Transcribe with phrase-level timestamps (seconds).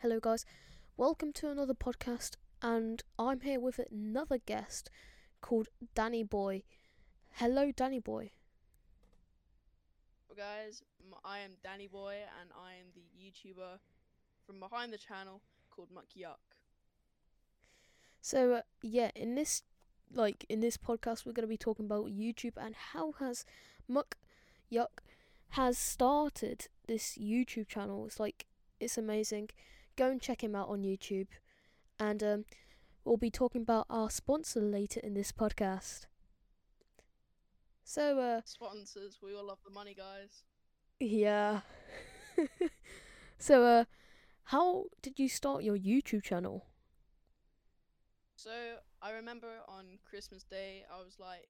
[0.00, 0.46] Hello, guys.
[0.96, 4.90] Welcome to another podcast, and I'm here with another guest
[5.40, 6.62] called Danny Boy.
[7.32, 8.30] Hello, Danny Boy.
[10.28, 10.82] Well, guys,
[11.24, 13.80] I am Danny Boy, and I am the YouTuber
[14.46, 16.54] from behind the channel called Mc Yuck.
[18.20, 19.64] So, uh, yeah, in this
[20.14, 23.44] like in this podcast, we're going to be talking about YouTube and how has
[23.88, 24.16] Mc
[24.70, 25.02] Yuck
[25.50, 28.06] has started this YouTube channel.
[28.06, 28.46] It's like
[28.78, 29.50] it's amazing.
[29.98, 31.26] Go and check him out on YouTube,
[31.98, 32.44] and um,
[33.04, 36.06] we'll be talking about our sponsor later in this podcast.
[37.82, 40.44] So, uh, Sponsors, we all love the money, guys.
[41.00, 41.62] yeah.
[43.40, 43.84] so, uh,
[44.44, 46.66] how did you start your YouTube channel?
[48.36, 48.52] So,
[49.02, 51.48] I remember on Christmas Day, I was like,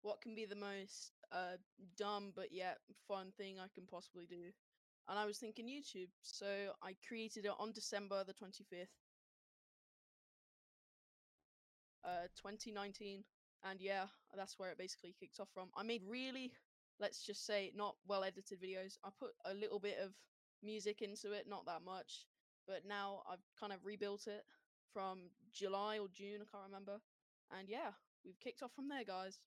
[0.00, 1.58] what can be the most uh,
[1.98, 4.52] dumb but yet fun thing I can possibly do?
[5.08, 6.46] And I was thinking YouTube, so
[6.82, 8.92] I created it on December the 25th,
[12.04, 13.24] uh, 2019.
[13.64, 14.04] And yeah,
[14.36, 15.68] that's where it basically kicked off from.
[15.76, 16.52] I made really,
[17.00, 18.98] let's just say, not well edited videos.
[19.02, 20.12] I put a little bit of
[20.62, 22.26] music into it, not that much.
[22.66, 24.44] But now I've kind of rebuilt it
[24.92, 27.00] from July or June, I can't remember.
[27.58, 27.92] And yeah,
[28.24, 29.38] we've kicked off from there, guys.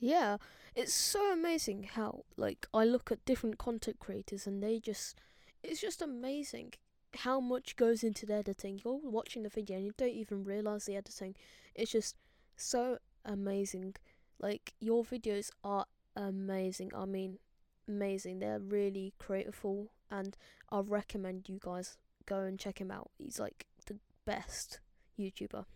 [0.00, 0.38] Yeah,
[0.74, 5.20] it's so amazing how like I look at different content creators and they just
[5.62, 6.72] it's just amazing
[7.18, 8.80] how much goes into the editing.
[8.82, 11.36] You're watching the video and you don't even realize the editing.
[11.74, 12.16] It's just
[12.56, 13.96] so amazing.
[14.40, 15.84] Like your videos are
[16.16, 16.92] amazing.
[16.96, 17.38] I mean,
[17.86, 18.38] amazing.
[18.38, 19.62] They're really creative
[20.10, 20.36] and
[20.70, 23.10] I recommend you guys go and check him out.
[23.18, 24.80] He's like the best
[25.18, 25.66] YouTuber.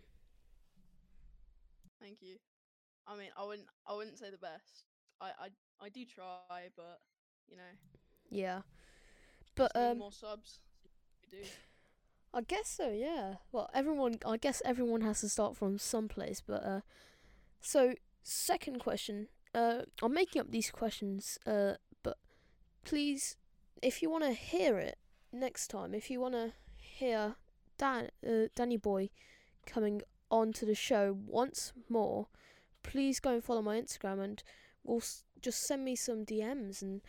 [1.99, 2.37] Thank you.
[3.07, 4.85] I mean, I wouldn't, I wouldn't say the best.
[5.21, 6.99] I, I, I do try, but
[7.49, 7.63] you know,
[8.29, 8.61] Yeah.
[9.55, 10.59] But um more subs.
[11.21, 11.43] We do.
[12.33, 13.35] I guess so, yeah.
[13.53, 16.81] Well, everyone, I guess everyone has to start from someplace, but uh,
[17.61, 17.93] so
[18.23, 19.27] second question.
[19.53, 22.17] Uh, I'm making up these questions, uh, but
[22.83, 23.37] please,
[23.81, 24.97] if you want to hear it
[25.31, 27.35] next time, if you want to hear
[27.77, 29.11] Dan, uh, Danny Boy
[29.65, 32.27] coming onto the show once more,
[32.85, 34.43] please go and follow my Instagram and
[34.83, 37.01] we'll s- just send me some DMs and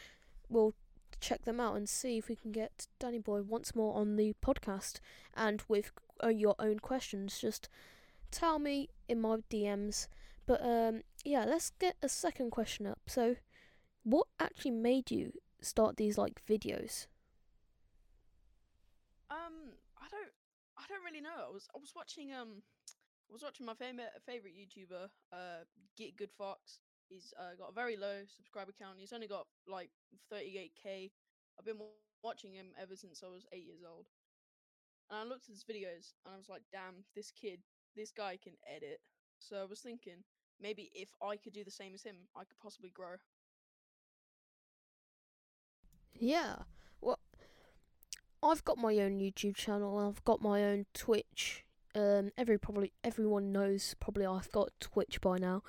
[0.49, 0.75] we'll
[1.21, 4.35] check them out and see if we can get Danny Boy once more on the
[4.45, 5.01] podcast
[5.35, 5.91] and with
[6.23, 7.39] uh, your own questions.
[7.41, 7.69] Just
[8.31, 10.09] tell me in my DMs.
[10.47, 13.01] But um, yeah, let's get a second question up.
[13.07, 13.37] So,
[14.05, 17.07] what actually made you start these like videos?
[19.31, 20.31] Um, I don't,
[20.79, 21.49] I don't really know.
[21.49, 22.63] I was, I was watching, um,
[23.29, 25.65] I was watching my favorite favorite YouTuber, uh,
[25.97, 26.81] Get Good Fox.
[27.09, 28.99] He's uh, got a very low subscriber count.
[28.99, 29.91] He's only got like
[30.33, 31.11] 38k.
[31.59, 31.79] I've been
[32.23, 34.07] watching him ever since I was eight years old.
[35.11, 37.61] And I looked at his videos and I was like, damn, this kid,
[37.95, 39.01] this guy can edit.
[39.39, 40.25] So I was thinking,
[40.61, 43.17] maybe if I could do the same as him, I could possibly grow.
[46.19, 46.57] Yeah,
[47.01, 47.19] well,
[48.43, 49.99] I've got my own YouTube channel.
[49.99, 51.66] I've got my own Twitch.
[51.97, 55.63] Um, every probably everyone knows probably I've got Twitch by now.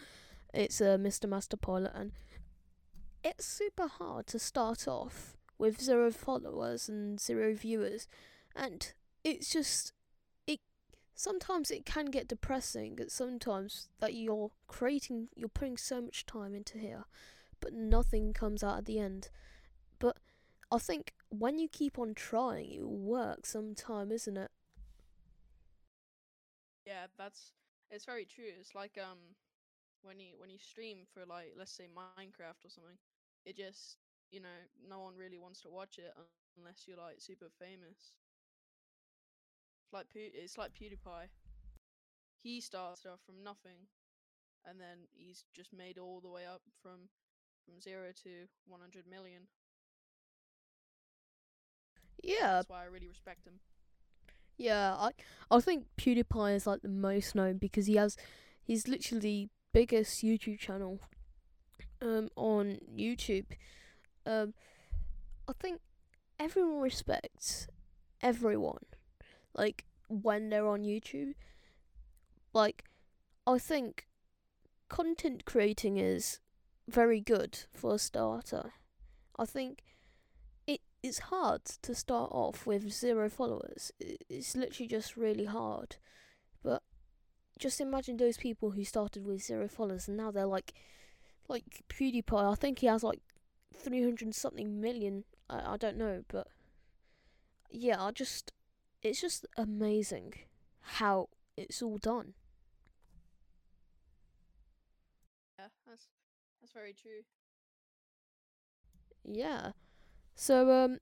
[0.53, 1.27] It's uh, Mr.
[1.27, 2.11] Master Pilot, and
[3.23, 8.09] it's super hard to start off with zero followers and zero viewers,
[8.53, 8.91] and
[9.23, 9.93] it's just
[10.45, 10.59] it.
[11.15, 12.99] Sometimes it can get depressing.
[13.07, 17.05] Sometimes that you're creating, you're putting so much time into here,
[17.61, 19.29] but nothing comes out at the end.
[19.97, 20.17] But
[20.69, 24.51] I think when you keep on trying, it will work sometime, isn't it?
[26.87, 28.51] Yeah, that's it's very true.
[28.59, 29.35] It's like um
[30.03, 32.99] when you when you stream for like let's say Minecraft or something,
[33.45, 33.97] it just
[34.31, 34.57] you know
[34.89, 38.13] no one really wants to watch it unless you're like super famous.
[39.83, 41.29] It's like Pew- it's like PewDiePie.
[42.39, 43.89] He started off from nothing,
[44.65, 47.09] and then he's just made all the way up from
[47.65, 49.47] from zero to 100 million.
[52.23, 53.59] Yeah, That's why I really respect him.
[54.57, 54.95] Yeah.
[54.97, 55.11] I
[55.49, 58.17] I think PewDiePie is like the most known because he has
[58.63, 60.99] he's literally biggest YouTube channel
[62.01, 63.45] um on YouTube.
[64.25, 64.53] Um,
[65.47, 65.79] I think
[66.39, 67.67] everyone respects
[68.21, 68.83] everyone,
[69.53, 71.33] like when they're on YouTube.
[72.53, 72.85] Like,
[73.45, 74.07] I think
[74.89, 76.39] content creating is
[76.87, 78.73] very good for a starter.
[79.37, 79.83] I think
[80.67, 83.91] it it's hard to start off with zero followers.
[83.99, 85.97] It's literally just really hard.
[86.63, 86.83] But
[87.59, 90.73] just imagine those people who started with zero followers and now they're like
[91.49, 92.51] like PewDiePie.
[92.53, 93.21] I think he has like
[93.75, 95.25] three hundred something million.
[95.49, 96.47] I I don't know, but
[97.69, 98.51] yeah, I just
[99.03, 100.33] it's just amazing
[100.81, 102.33] how it's all done.
[105.59, 106.07] Yeah, that's
[106.61, 107.23] that's very true.
[109.25, 109.71] Yeah.
[110.39, 110.99] So um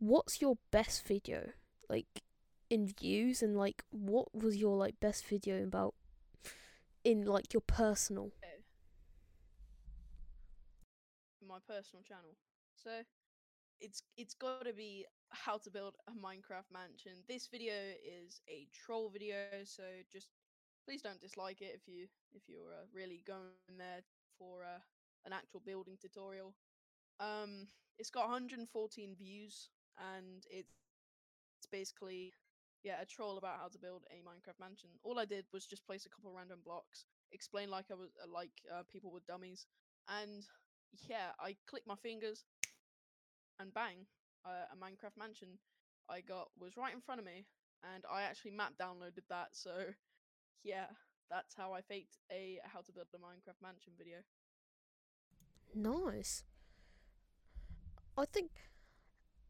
[0.00, 1.52] what's your best video?
[1.88, 2.22] Like
[2.68, 5.94] in views and like what was your like best video about
[7.04, 8.32] in like your personal
[11.46, 12.34] my personal channel.
[12.74, 12.90] So
[13.80, 17.12] it's it's got to be how to build a Minecraft mansion.
[17.28, 20.26] This video is a troll video, so just
[20.84, 24.02] please don't dislike it if you if you're uh, really going there
[24.38, 24.80] for uh,
[25.24, 26.54] an actual building tutorial.
[27.20, 27.68] Um,
[27.98, 30.72] it's got 114 views, and it's
[31.58, 32.34] it's basically
[32.82, 34.90] yeah a troll about how to build a Minecraft mansion.
[35.02, 38.30] All I did was just place a couple random blocks, explain like I was uh,
[38.32, 39.66] like uh, people were dummies,
[40.08, 40.44] and
[41.08, 42.44] yeah, I clicked my fingers,
[43.58, 44.06] and bang,
[44.44, 45.58] uh, a Minecraft mansion
[46.08, 47.46] I got was right in front of me,
[47.94, 49.48] and I actually map downloaded that.
[49.52, 49.70] So
[50.62, 50.86] yeah,
[51.30, 54.18] that's how I faked a how to build a Minecraft mansion video.
[55.74, 56.44] Nice.
[58.16, 58.50] I think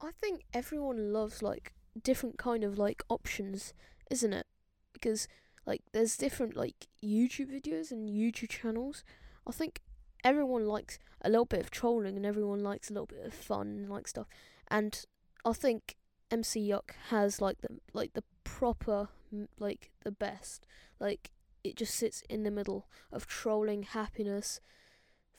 [0.00, 3.72] I think everyone loves like different kind of like options,
[4.10, 4.46] isn't it?
[4.92, 5.28] Because
[5.66, 9.04] like there's different like YouTube videos and YouTube channels.
[9.46, 9.80] I think
[10.22, 13.68] everyone likes a little bit of trolling and everyone likes a little bit of fun
[13.68, 14.26] and like stuff.
[14.68, 15.04] And
[15.44, 15.96] I think
[16.30, 19.08] MC Yuck has like the like the proper
[19.58, 20.66] like the best.
[20.98, 21.30] Like
[21.62, 24.60] it just sits in the middle of trolling, happiness,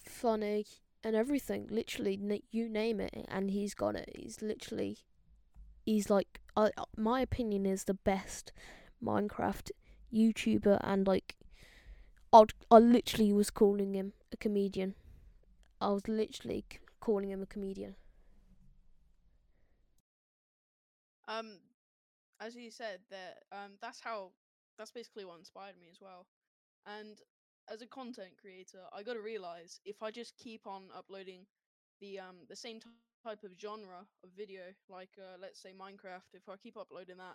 [0.03, 0.65] funny,
[1.05, 1.67] and everything.
[1.69, 2.19] Literally,
[2.51, 4.09] you name it, and he's got it.
[4.17, 4.97] He's literally,
[5.85, 8.51] he's like, uh, my opinion is the best
[9.01, 9.69] Minecraft
[10.11, 11.35] YouTuber, and like,
[12.33, 14.95] I I literally was calling him a comedian.
[15.79, 16.65] I was literally
[16.99, 17.95] calling him a comedian.
[21.27, 21.59] Um,
[22.39, 24.31] as you said, that um, that's how
[24.77, 26.25] that's basically what inspired me as well.
[26.87, 27.21] And
[27.71, 31.45] as a content creator, I got to realize if I just keep on uploading
[32.01, 36.23] the um the same type of genre of video, like uh, let's say Minecraft, if
[36.23, 37.25] I keep uploading that,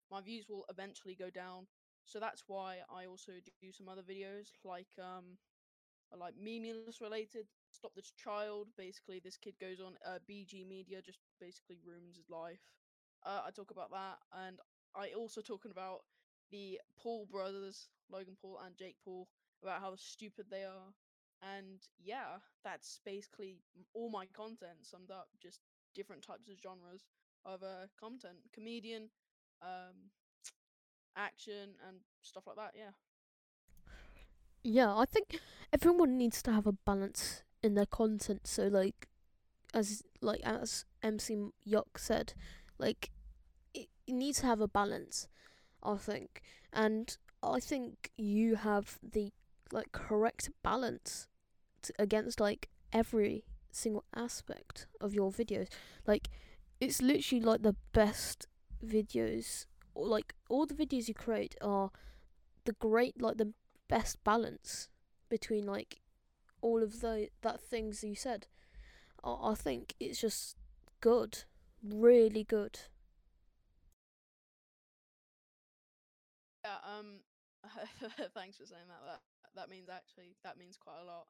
[0.00, 1.66] my views will eventually go down.
[2.04, 5.38] So that's why I also do some other videos like um
[6.16, 7.46] like memeless related.
[7.70, 8.68] Stop this child.
[8.76, 12.60] Basically, this kid goes on uh, BG Media, just basically ruins his life.
[13.24, 14.58] Uh, I talk about that, and
[14.94, 16.00] I also talking about
[16.50, 19.28] the Paul brothers, Logan Paul and Jake Paul,
[19.62, 20.92] about how stupid they are.
[21.42, 23.58] And yeah, that's basically
[23.94, 25.28] all my content summed up.
[25.42, 25.60] Just
[25.94, 27.06] different types of genres
[27.44, 29.08] of uh, content, comedian,
[29.62, 30.10] um,
[31.16, 32.72] action, and stuff like that.
[32.76, 32.90] Yeah.
[34.62, 35.38] Yeah, I think
[35.72, 38.46] everyone needs to have a balance in their content.
[38.46, 39.08] So like,
[39.72, 42.34] as like as MC Yuck said,
[42.78, 43.10] like
[43.72, 45.28] it, it needs to have a balance.
[45.82, 46.42] I think,
[46.74, 49.32] and I think you have the
[49.72, 51.28] like correct balance
[51.82, 55.68] to, against like every single aspect of your videos.
[56.06, 56.28] Like
[56.80, 58.46] it's literally like the best
[58.84, 61.90] videos or like all the videos you create are
[62.64, 63.52] the great like the
[63.88, 64.88] best balance
[65.28, 66.00] between like
[66.62, 68.46] all of the that things you said.
[69.24, 70.56] I, I think it's just
[71.00, 71.44] good,
[71.82, 72.80] really good.
[76.64, 76.76] Yeah.
[76.84, 77.20] Um.
[78.34, 79.02] thanks for saying that.
[79.04, 79.20] That
[79.56, 81.26] that means actually that means quite a lot.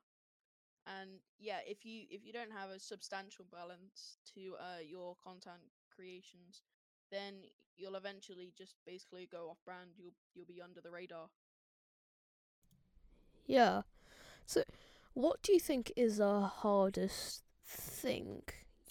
[0.87, 5.63] And yeah, if you if you don't have a substantial balance to uh your content
[5.95, 6.63] creations,
[7.11, 7.35] then
[7.77, 9.91] you'll eventually just basically go off brand.
[9.97, 11.29] You'll you'll be under the radar.
[13.47, 13.83] Yeah.
[14.47, 14.63] So,
[15.15, 18.43] what do you think is the hardest thing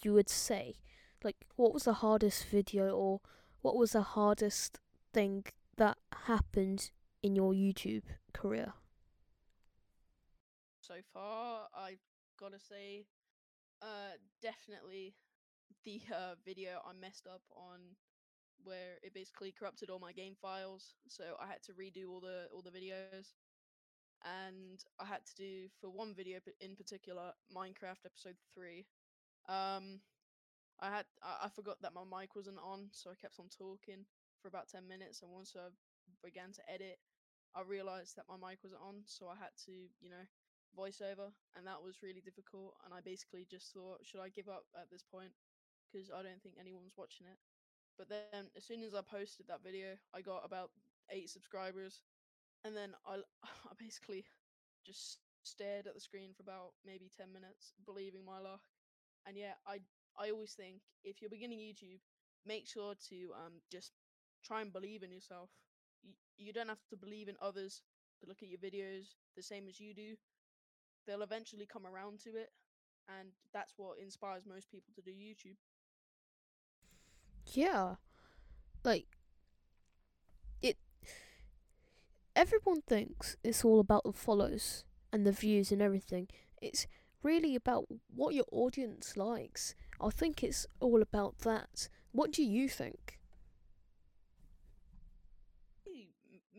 [0.03, 0.75] you would say?
[1.23, 3.21] Like, what was the hardest video, or
[3.61, 4.79] what was the hardest
[5.13, 5.45] thing
[5.77, 6.91] that happened
[7.23, 8.73] in your YouTube career?
[10.81, 12.01] So far, I've
[12.39, 13.05] got to say,
[13.81, 15.15] uh, definitely
[15.83, 17.79] the uh, video I messed up on
[18.63, 22.43] where it basically corrupted all my game files so i had to redo all the
[22.53, 23.31] all the videos
[24.25, 28.85] and I had to do for one video in particular Minecraft episode three.
[29.47, 30.01] Um,
[30.81, 34.05] I had I, I forgot that my mic wasn't on, so I kept on talking
[34.41, 35.21] for about ten minutes.
[35.21, 35.69] And once I
[36.23, 36.99] began to edit,
[37.55, 40.25] I realized that my mic wasn't on, so I had to you know
[40.77, 42.75] voiceover, and that was really difficult.
[42.85, 45.33] And I basically just thought, should I give up at this point?
[45.91, 47.39] Because I don't think anyone's watching it.
[47.97, 50.71] But then, as soon as I posted that video, I got about
[51.11, 52.03] eight subscribers,
[52.63, 54.25] and then I, I basically
[54.85, 58.59] just stared at the screen for about maybe 10 minutes believing my luck
[59.25, 59.79] and yeah i
[60.19, 62.01] i always think if you're beginning youtube
[62.45, 63.93] make sure to um just
[64.43, 65.49] try and believe in yourself.
[66.37, 67.81] You, don't have to believe in others
[68.21, 70.15] to look at your videos the same as you do.
[71.05, 72.51] They'll eventually come around to it,
[73.19, 75.55] and that's what inspires most people to do YouTube.
[77.53, 77.95] Yeah.
[78.83, 79.07] Like
[80.61, 80.77] it
[82.35, 86.27] everyone thinks it's all about the follows and the views and everything.
[86.61, 86.87] It's
[87.23, 89.75] really about what your audience likes.
[89.99, 91.89] I think it's all about that.
[92.11, 93.18] What do you think?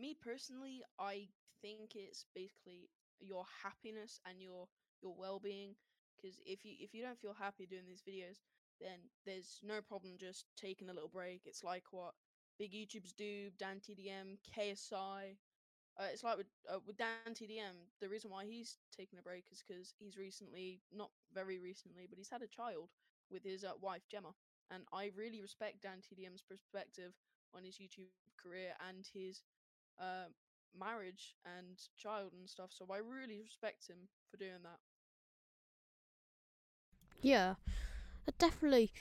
[0.01, 1.29] Me- personally, I
[1.61, 2.89] think it's basically
[3.19, 4.67] your happiness and your
[5.01, 5.75] your well-being.
[6.17, 8.39] Because if you if you don't feel happy doing these videos,
[8.79, 11.41] then there's no problem just taking a little break.
[11.45, 12.13] It's like what
[12.59, 15.37] big YouTubers do, Dan TDM, KSI.
[15.97, 17.59] Uh, it's like with uh, with Dan TDM.
[17.83, 22.17] The reason why he's taking a break is because he's recently, not very recently, but
[22.17, 22.89] he's had a child
[23.29, 24.33] with his uh, wife Gemma,
[24.71, 27.13] and I really respect Dan TDM's perspective
[27.53, 29.43] on his YouTube career and his
[30.01, 30.29] uh,
[30.77, 32.71] marriage and child and stuff.
[32.71, 34.79] So I really respect him for doing that.
[37.21, 37.55] Yeah.
[38.37, 38.91] Definitely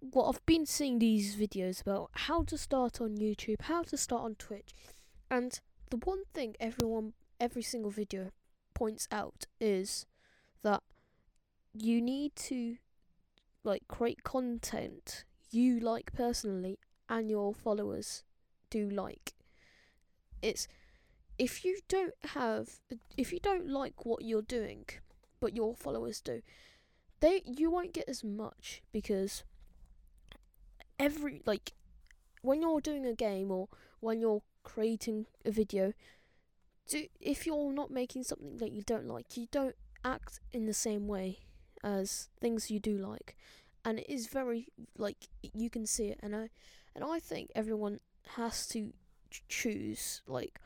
[0.00, 4.22] what I've been seeing these videos about how to start on YouTube, how to start
[4.22, 4.70] on Twitch.
[5.30, 5.58] And
[5.90, 8.30] the one thing everyone every single video
[8.74, 10.06] points out is
[10.62, 10.82] that
[11.72, 12.76] you need to
[13.62, 18.24] like create content you like personally and your followers
[18.70, 19.34] do like.
[20.44, 20.68] It's
[21.38, 22.80] if you don't have
[23.16, 24.84] if you don't like what you're doing
[25.40, 26.42] but your followers do
[27.20, 29.42] they you won't get as much because
[30.98, 31.72] every like
[32.42, 35.92] when you're doing a game or when you're creating a video
[36.88, 39.74] do if you're not making something that you don't like you don't
[40.04, 41.38] act in the same way
[41.82, 43.36] as things you do like.
[43.84, 46.18] And it is very like you can see it.
[46.22, 46.48] And i
[46.94, 48.00] and i think everyone
[48.36, 48.92] has to
[49.34, 50.60] ch- choose like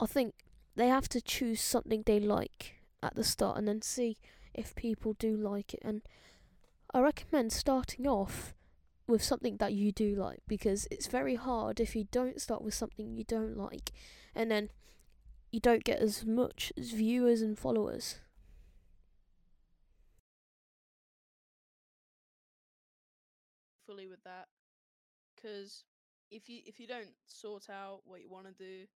[0.00, 0.34] i think
[0.76, 4.16] they have to choose something they like at the start and then see
[4.54, 6.02] if people do like it and
[6.92, 8.54] I recommend starting off
[9.08, 12.72] with something that you do like because it's very hard if you don't start with
[12.72, 13.90] something you don't like
[14.34, 14.70] and then
[15.50, 18.16] you don't get as much as viewers and followers.
[23.86, 24.46] fully with that
[25.34, 25.84] because
[26.34, 28.86] if you if you don't sort out what you want to do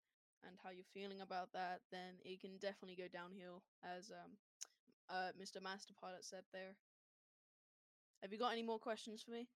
[0.44, 4.32] and how you're feeling about that then it can definitely go downhill as um
[5.08, 6.74] uh mr master pilot said there
[8.22, 9.46] have you got any more questions for me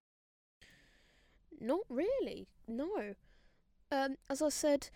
[1.60, 2.48] Not really.
[2.66, 3.14] No.
[3.90, 4.88] Um as I said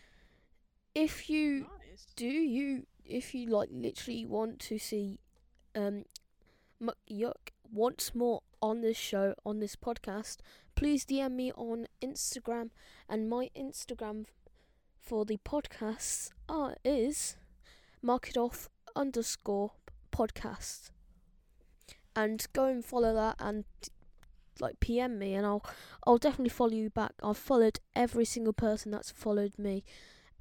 [0.94, 5.18] if you nice do you if you like literally want to see
[5.74, 6.04] um
[7.10, 10.38] Yuck once more on this show on this podcast
[10.76, 12.70] please dm me on instagram
[13.08, 14.26] and my instagram
[15.00, 17.36] for the podcasts are is
[18.02, 19.72] mark it off underscore
[20.12, 20.90] podcast
[22.14, 23.64] and go and follow that and
[24.60, 25.64] like pm me and i'll
[26.06, 27.12] i'll definitely follow you back.
[27.22, 29.84] I've followed every single person that's followed me.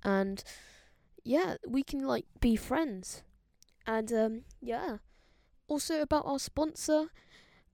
[0.04, 0.44] And
[1.24, 3.24] yeah we can like be friends.
[3.86, 4.98] And um yeah.
[5.68, 7.08] Also about our sponsor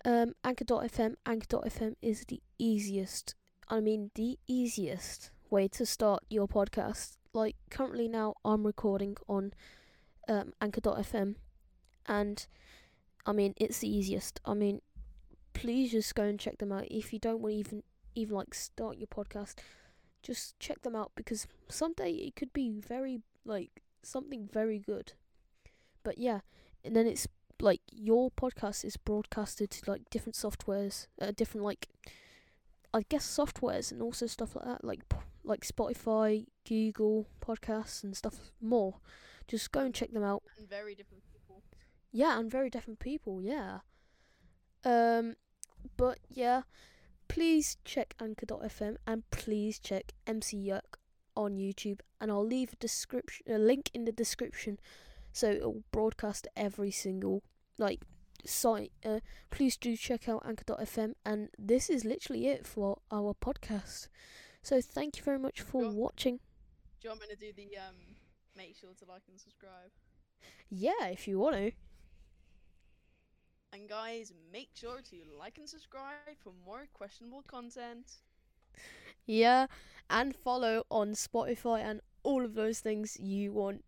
[0.03, 3.35] um anchor.fm anchor.fm is the easiest
[3.69, 7.17] i mean the easiest way to start your podcast.
[7.33, 9.53] Like currently now i'm recording on
[10.27, 11.35] um anchor.fm
[12.07, 12.47] and
[13.25, 14.39] i mean it's the easiest.
[14.45, 14.81] I mean
[15.53, 16.87] please just go and check them out.
[16.89, 17.83] If you don't want to even
[18.15, 19.55] even like start your podcast
[20.23, 25.13] just check them out because someday it could be very like something very good.
[26.03, 26.39] But yeah
[26.83, 27.27] and then it's
[27.61, 31.87] like your podcast is broadcasted to like different softwares uh, different like
[32.93, 35.01] i guess softwares and also stuff like that like
[35.43, 38.95] like spotify google podcasts and stuff more.
[39.47, 40.43] Just go and check them out.
[40.57, 41.63] And very different people.
[42.11, 43.79] Yeah, and very different people, yeah.
[44.83, 45.35] Um
[45.97, 46.63] but yeah,
[47.27, 50.97] please check anchor.fm and please check MC Yuck
[51.35, 54.79] on YouTube and I'll leave a description a link in the description
[55.31, 57.41] so it'll broadcast every single
[57.77, 58.01] like
[58.45, 58.91] site.
[59.05, 64.07] Uh, please do check out anchor.fm and this is literally it for our podcast.
[64.61, 65.91] So thank you very much for Sure.
[65.91, 66.39] watching.
[66.99, 67.95] do you want me to do the um
[68.55, 69.91] make sure to like and subscribe
[70.69, 71.71] Yeah, if you want to.
[73.73, 77.99] and guys make sure to like and subscribe for more questionable content
[79.25, 79.67] Yeah,
[80.09, 83.83] and follow on Spotify and all of those things you want.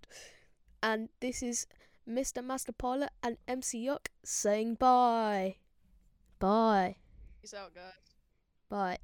[0.81, 1.67] And this is
[2.07, 2.43] Mr.
[2.43, 5.55] Master Pilot and MC Yuck saying bye.
[6.39, 6.97] Bye.
[7.41, 7.93] peace out guys
[8.69, 8.97] Bye.